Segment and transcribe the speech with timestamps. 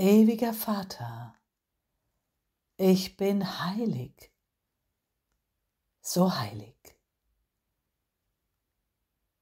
[0.00, 1.34] Ewiger Vater,
[2.76, 4.32] ich bin heilig,
[6.00, 6.76] so heilig.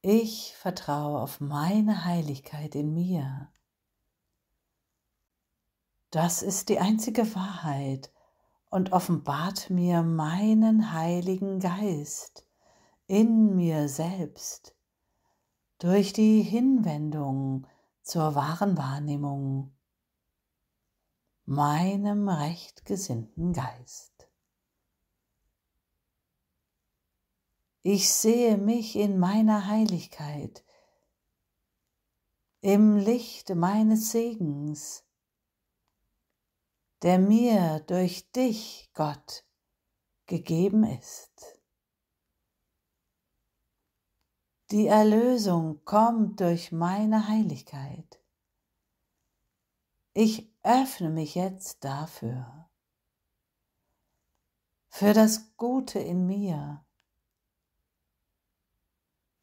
[0.01, 3.51] Ich vertraue auf meine Heiligkeit in mir.
[6.09, 8.11] Das ist die einzige Wahrheit
[8.71, 12.47] und offenbart mir meinen Heiligen Geist
[13.05, 14.75] in mir selbst
[15.77, 17.67] durch die Hinwendung
[18.01, 19.76] zur wahren Wahrnehmung
[21.47, 24.27] meinem rechtgesinnten Geist.
[27.83, 30.65] Ich sehe mich in meiner Heiligkeit,
[32.59, 35.05] im Licht meines Segens,
[37.01, 39.45] der mir durch dich, Gott,
[40.25, 41.61] gegeben ist.
[44.71, 48.19] Die Erlösung kommt durch meine Heiligkeit.
[50.19, 52.67] Ich öffne mich jetzt dafür,
[54.89, 56.83] für das Gute in mir.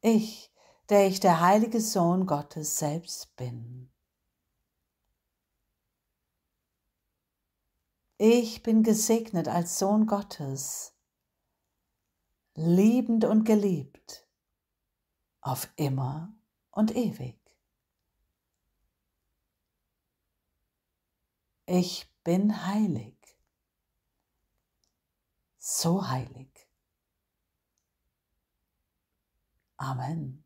[0.01, 0.53] Ich,
[0.89, 3.89] der ich der heilige Sohn Gottes selbst bin.
[8.17, 10.93] Ich bin gesegnet als Sohn Gottes,
[12.53, 14.27] liebend und geliebt,
[15.39, 16.35] auf immer
[16.71, 17.44] und ewig.
[21.67, 23.17] Ich bin heilig,
[25.57, 26.69] so heilig.
[29.77, 30.44] Amen.